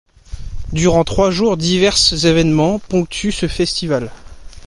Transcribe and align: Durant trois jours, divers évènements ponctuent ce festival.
Durant 0.73 1.03
trois 1.03 1.29
jours, 1.29 1.57
divers 1.57 1.93
évènements 2.25 2.79
ponctuent 2.79 3.29
ce 3.31 3.47
festival. 3.47 4.09